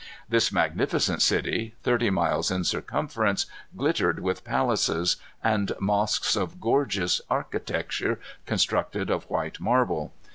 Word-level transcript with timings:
This 0.27 0.51
magnificent 0.51 1.21
city, 1.21 1.75
thirty 1.83 2.09
miles 2.09 2.49
in 2.49 2.63
circumference, 2.63 3.45
glittered 3.77 4.19
with 4.19 4.43
palaces 4.43 5.17
and 5.43 5.73
mosques 5.79 6.35
of 6.35 6.59
gorgeous 6.59 7.21
architecture, 7.29 8.19
constructed 8.47 9.11
of 9.11 9.29
white 9.29 9.59
marble. 9.59 10.11